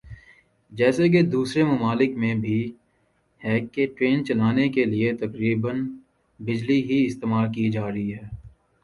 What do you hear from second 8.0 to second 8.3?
ھے